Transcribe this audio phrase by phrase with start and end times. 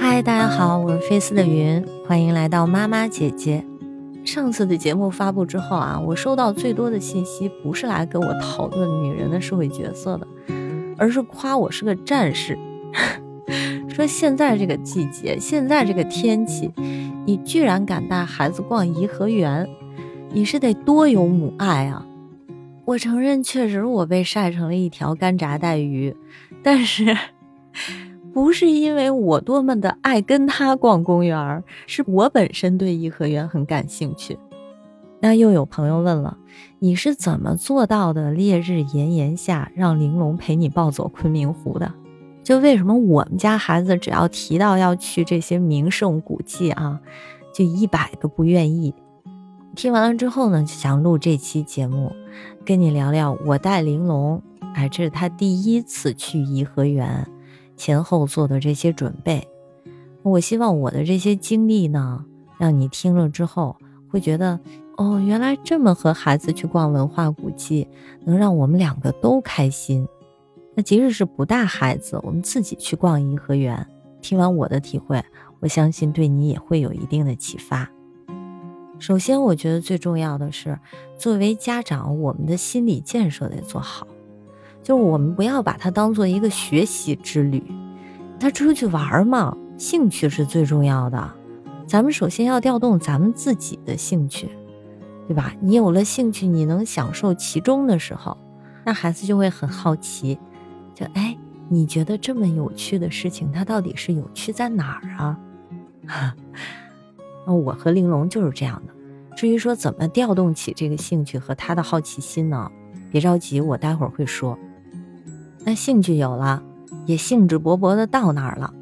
[0.00, 3.64] 嗨，大家好，我是菲斯的云，欢迎来到妈妈姐姐。
[4.24, 10.26] 上次的节目发布之后啊，我收到最多的信息不是来跟我讨论女人的社会角色的，
[10.96, 12.58] 而是夸我是个战士，
[13.88, 16.70] 说现在这个季节，现在这个天气，
[17.26, 19.68] 你居然敢带孩子逛颐和园，
[20.32, 22.06] 你是得多有母爱啊！
[22.86, 26.14] 我承认，确实我被晒成了一条干炸带鱼，
[26.62, 27.16] 但是。
[28.32, 34.38] 不是因为我多么的爱跟他逛公园，是我本身对颐和园很感兴趣。
[35.20, 36.36] 那又有朋友问了，
[36.80, 38.32] 你是怎么做到的？
[38.32, 41.92] 烈日炎炎下，让玲珑陪你暴走昆明湖的？
[42.42, 47.00] 就为什么我们家孩子只要提到要去这些名胜古迹啊，
[47.54, 48.92] 就一百个不愿意。
[49.74, 52.12] 听完了之后呢，就想录这期节目，
[52.66, 54.42] 跟你聊聊我带玲珑，
[54.74, 57.26] 哎，这是他第一次去颐和园。
[57.84, 59.46] 前后做的这些准备，
[60.22, 62.24] 我希望我的这些经历呢，
[62.58, 63.76] 让你听了之后
[64.08, 64.58] 会觉得，
[64.96, 67.86] 哦，原来这么和孩子去逛文化古迹，
[68.24, 70.08] 能让我们两个都开心。
[70.74, 73.86] 那即使是不带孩子，我们自己去逛颐和园，
[74.22, 75.22] 听完我的体会，
[75.60, 77.90] 我相信对你也会有一定的启发。
[78.98, 80.78] 首先，我觉得最重要的是，
[81.18, 84.06] 作为家长，我们的心理建设得做好。
[84.84, 87.64] 就是我们不要把它当做一个学习之旅，
[88.38, 91.32] 他出去玩嘛，兴趣是最重要的。
[91.86, 94.50] 咱们首先要调动咱们自己的兴趣，
[95.26, 95.54] 对吧？
[95.60, 98.36] 你有了兴趣，你能享受其中的时候，
[98.84, 100.38] 那孩子就会很好奇，
[100.94, 101.34] 就哎，
[101.70, 105.38] 你觉得这么有趣的事情，它到底是有趣在哪儿啊？
[107.46, 108.92] 那我和玲珑就是这样的。
[109.34, 112.70] 至于说怎么调动起这个兴趣和他的好奇心呢？
[113.10, 114.58] 别着急，我待会儿会说。
[115.64, 116.62] 那兴趣有了，
[117.06, 118.72] 也兴致勃勃的到那儿了。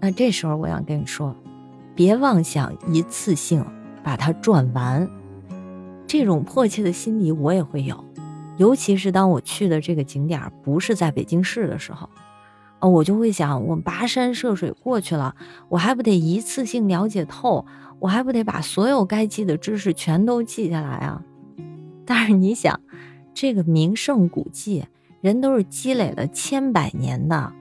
[0.00, 1.34] 那这时候我想跟你说，
[1.94, 3.64] 别妄想一次性
[4.02, 5.08] 把它转完。
[6.06, 8.04] 这种迫切的心理我也会有，
[8.56, 12.08] 尤其是当我去的这个景点不是在北京市的时候，
[12.80, 15.36] 啊，我就会想，我跋山涉水过去了，
[15.68, 17.64] 我还不得一次性了解透，
[18.00, 21.22] 我还不得把所有该记的知识全都记下来啊？
[22.04, 22.80] 但是你想，
[23.34, 24.84] 这个名胜古迹。
[25.20, 27.52] 人都是积累了千百年的，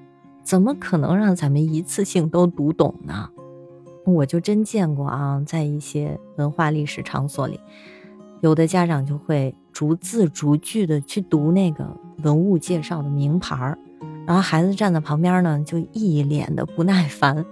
[0.44, 3.30] 怎么可能让咱们一次性都读懂呢？
[4.06, 7.60] 我就真见过啊，在一些文化历史场所里，
[8.42, 11.86] 有的家长就会逐字逐句的去读那个
[12.24, 13.78] 文物介绍的名牌儿，
[14.26, 17.46] 然后孩子站在旁边呢，就一脸的不耐烦。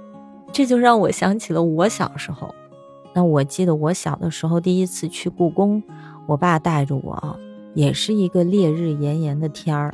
[0.53, 2.53] 这就让我想起了我小时候。
[3.13, 5.81] 那我记得我小的时候第一次去故宫，
[6.27, 7.39] 我爸带着我。
[7.75, 9.93] 也是一个烈日炎炎的天儿，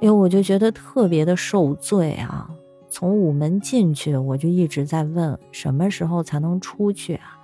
[0.00, 2.48] 哎呦，我就觉得特别的受罪啊！
[2.88, 7.40] 从午门进去，我就一直在问什么时候才能出去啊？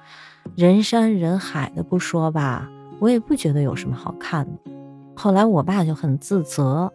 [0.55, 4.71] 人山人海的不说吧，我也不觉得有什么好看的。
[5.15, 6.93] 后来我爸就很自责，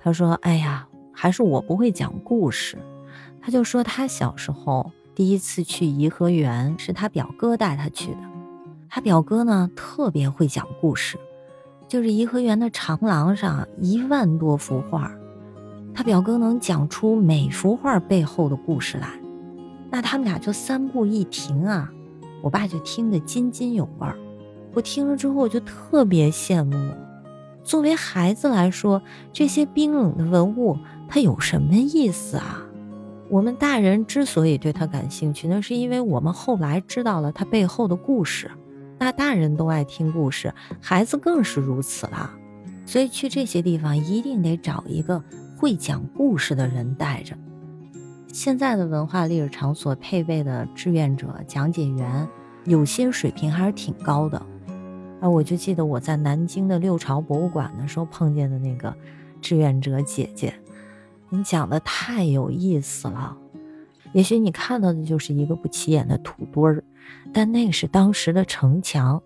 [0.00, 2.78] 他说：“哎呀，还是我不会讲故事。”
[3.40, 8.20] 他就说他小时候第一次去颐和园是他表哥带他去的，
[8.88, 11.18] 他表哥呢特别会讲故事。
[11.88, 15.10] 就是颐和园的长廊上一万多幅画，
[15.94, 19.08] 他表哥能讲出每幅画背后的故事来，
[19.90, 21.92] 那他们俩就三步一停啊，
[22.42, 24.16] 我爸就听得津津有味儿。
[24.74, 26.76] 我听了之后，就特别羡慕。
[27.64, 29.00] 作为孩子来说，
[29.32, 30.76] 这些冰冷的文物，
[31.08, 32.62] 它有什么意思啊？
[33.28, 38.50] 我们大人之所以对它感兴趣，那是因为我们后来知道了它背后的故事。
[38.98, 42.30] 那大人都爱听故事，孩子更是如此了。
[42.86, 45.22] 所以去这些地方一定得找一个
[45.56, 47.36] 会讲故事的人带着。
[48.28, 52.28] 现在的文化历史场所配备的志愿者讲解员，
[52.64, 54.38] 有些水平还是挺高的。
[55.20, 58.94] 啊，我就记得我在南京的六朝博物馆的时候碰见的那个
[59.40, 60.54] 志愿者姐姐，
[61.30, 63.36] 你讲的太有意思了。
[64.12, 66.84] 也许你看到的就是一个不起眼的土堆儿。
[67.32, 69.22] 但那是当时的城墙，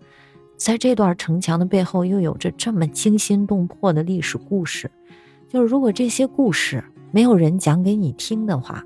[0.57, 4.91] 在这段城墙的背后，又有着这么惊心动魄的历史故事。
[5.47, 8.83] 就是如果这些故事没有人讲给你听的话，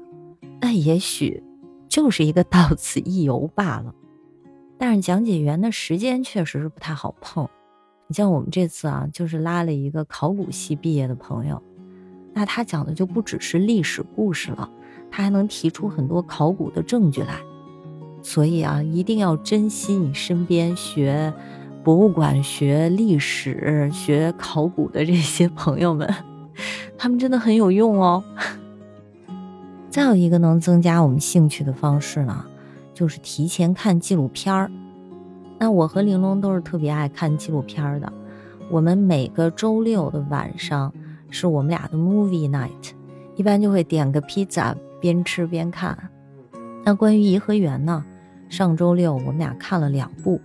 [0.60, 1.44] 那也许
[1.88, 3.94] 就是一个到此一游罢了。
[4.78, 7.48] 但是讲解员的时间确实是不太好碰。
[8.08, 11.62] 你像我们这次啊，就是拉了一个考古系毕业的朋友，
[12.34, 14.70] 那他讲的就不只是历史故事了，
[15.10, 17.40] 他还能提出很多考古的证据来。
[18.28, 21.32] 所以啊，一定要珍惜你身边学
[21.84, 26.12] 博物馆、学历史、学考古的这些朋友们，
[26.98, 28.24] 他们真的很有用哦。
[29.92, 32.44] 再有一个能增加我们兴趣的方式呢，
[32.96, 34.72] 就是提前看纪录片儿。
[35.60, 38.12] 那我和玲珑都是特别爱看纪录片儿的。
[38.72, 40.92] 我们每个周六的晚上
[41.30, 42.94] 是我们俩的 movie night，
[43.36, 45.96] 一般就会点个披萨，边吃边看。
[46.84, 48.04] 那关于颐和园呢？
[48.56, 50.40] 上周六我们俩看了两部，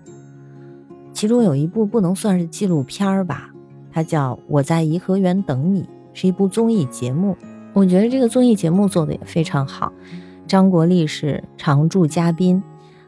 [1.13, 3.53] 其中有一部不能算是纪录片吧，
[3.93, 7.37] 它叫《我在颐和园等你》，是一部综艺节目。
[7.73, 9.93] 我觉得这个综艺节目做的也非常好。
[10.49, 12.61] 张国立是常驻嘉宾，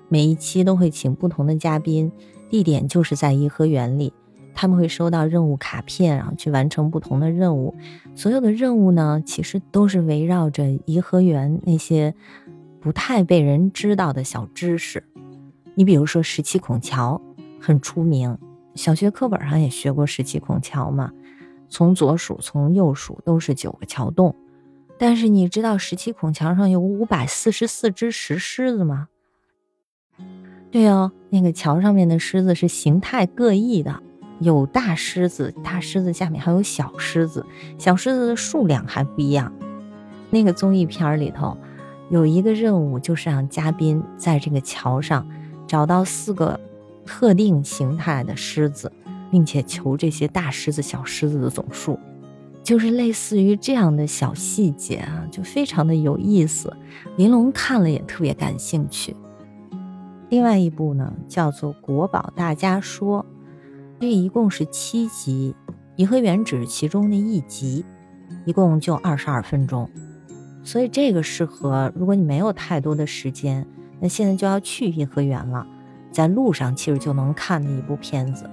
[0.09, 2.13] 每一期都会请不同的嘉宾，
[2.49, 4.13] 地点就是在颐和园里。
[4.55, 7.75] 他们会收到任务卡片，然后去完成不同的任务。
[8.15, 12.15] 所有的任务呢，其实都是围绕着颐和园那些。
[12.83, 15.05] 不太被人知道的小知识，
[15.77, 17.23] 你比如说十七孔桥
[17.61, 18.37] 很出名，
[18.75, 21.13] 小学课本上也学过十七孔桥嘛，
[21.69, 24.35] 从左数从右数都是九个桥洞。
[24.99, 29.07] 但是你知道十七孔桥上有五百四十四只石狮子吗？
[30.73, 34.03] 对哦，那个桥上面的狮子是形态各异的，
[34.41, 37.47] 有大狮子，大狮子下面还有小狮子，
[37.79, 39.53] 小狮子的数量还不一样。
[40.31, 41.57] 那个综艺片里头。
[42.13, 45.27] 有一个任务，就是让嘉宾在这个桥上
[45.67, 46.61] 找到四个
[47.07, 48.93] 特定形态的狮子，
[49.31, 51.99] 并且求这些大狮子、小狮子的总数，
[52.63, 56.77] 就是类似于这样的小细节啊，就非常的有意思。
[57.17, 59.17] 玲珑看了也特别感兴趣。
[60.29, 63.25] 另外一部呢，叫做《国宝大家说》，
[63.99, 65.57] 这一共是七集，
[65.97, 67.87] 《颐和园》只是其中的一集，
[68.45, 69.89] 一共就二十二分钟。
[70.65, 73.67] 所以这个适合，如果你没有太多的时间，
[74.01, 75.67] 那现在就要去颐和园了，
[76.11, 78.49] 在路上其实就能看的一部片子。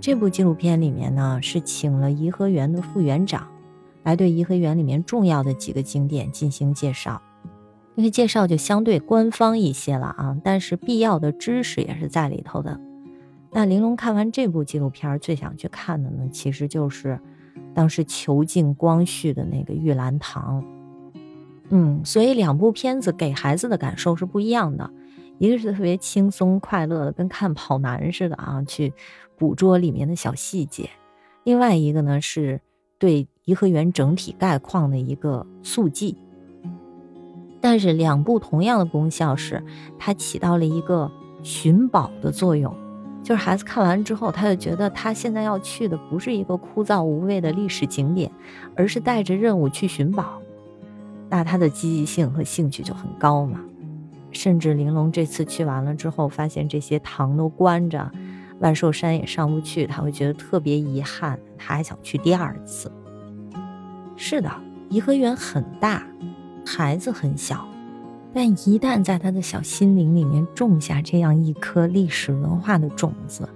[0.00, 3.48] 这部纪录片里面呢，是请了颐和园的副园长，
[4.04, 7.20] 来对颐和园里面重要的几个景点进行介绍。
[7.96, 12.78] 因为介绍就相对官方一些了啊，但是必要的知识也是在里头的。
[13.50, 17.18] 那玲珑看完这部纪录片，最想去看的呢，其实就是
[17.74, 20.64] 当时囚禁光绪的那个玉兰堂。
[21.70, 24.90] 嗯，所以两部片子给孩子的感受是不一样的，
[25.38, 28.92] 一个是特别轻松快乐的，跟看跑男似的啊，去
[29.36, 30.86] 捕捉里面的小细节；
[31.44, 32.60] 另外一个呢，是
[32.98, 36.16] 对颐和园整体概况的一个速记。
[37.60, 39.62] 但是两部同样的功效是，
[39.98, 41.10] 它起到了一个
[41.42, 42.74] 寻宝的作用，
[43.22, 48.30] 就是孩子看完之后，他就觉得他现在要去的不是一个枯燥无味的历史景点，
[48.74, 50.40] 而是带着任务去寻宝。
[51.30, 53.60] 那他的积极性和兴趣就很高嘛，
[54.30, 58.10] 甚至玲珑这次去完了之后，发现这些堂都关着，
[58.60, 62.90] 万寿山也上不去，他会觉得特别遗憾，他还想去第二次。
[64.16, 64.50] 是的，
[64.88, 66.02] 颐和园很大，
[66.66, 67.68] 孩子很小，
[68.32, 73.48] 但一旦在他的小心灵里面种下这样一颗历史文化的种子，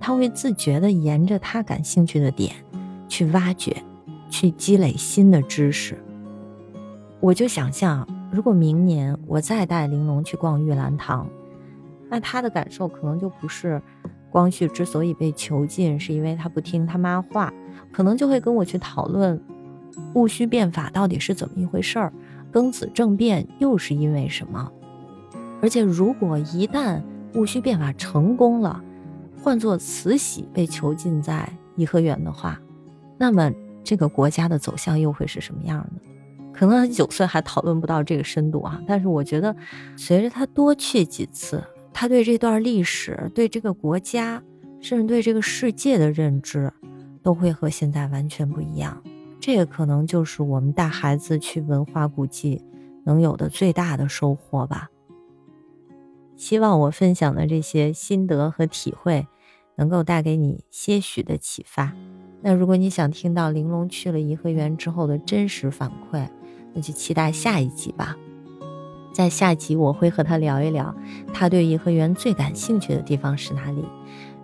[0.00, 2.54] 他会自觉地沿着他感兴趣的点
[3.06, 3.76] 去挖掘，
[4.30, 6.02] 去积累新的知识。
[7.22, 11.24] 我就想象，如果明年我再带玲珑去逛玉兰堂，
[12.10, 13.80] 那他的感受可能就不是
[14.28, 17.54] 光绪之所以被囚禁是因为他不听他妈话，
[17.92, 19.40] 可能就会跟我去讨论
[20.14, 22.12] 戊戌变法到底是怎么一回事儿，
[22.52, 24.72] 庚子政变又是因为什么。
[25.62, 27.00] 而且，如果一旦
[27.34, 28.82] 戊戌变法成功了，
[29.40, 32.60] 换做慈禧被囚禁在颐和园的话，
[33.16, 33.52] 那么
[33.84, 36.11] 这个国家的走向又会是什么样的？
[36.52, 39.54] 可能他九岁还讨论不到这个深度啊，但是我觉得，
[39.96, 44.42] 随着他多去几次，他对这段历史、对这个国家，
[44.80, 46.72] 甚至对这个世界的认知，
[47.22, 49.02] 都会和现在完全不一样。
[49.40, 52.62] 这个可能就是我们带孩子去文化古迹
[53.04, 54.88] 能有的最大的收获吧。
[56.36, 59.26] 希望我分享的这些心得和体会，
[59.76, 61.92] 能够带给你些许的启发。
[62.40, 66.28] 那如果你想听到玲珑去了颐和园之后的真实反馈，
[66.74, 68.16] 那就期待下一集吧。
[69.12, 70.94] 在下集我会和他聊一聊，
[71.34, 73.84] 他对颐和园最感兴趣的地方是哪里，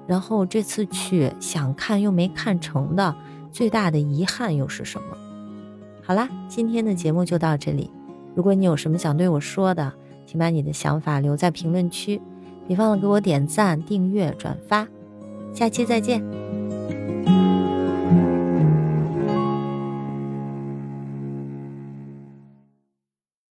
[0.06, 3.16] 然后这次去想看又没看成的
[3.50, 5.16] 最大的遗憾又是什么。
[6.02, 7.90] 好啦，今天的节目就到这里。
[8.34, 9.92] 如果你有什么想对我说的，
[10.26, 12.20] 请把你的想法留在评论区，
[12.66, 14.86] 别忘了给我点赞、订阅、转发。
[15.54, 16.57] 下期再见。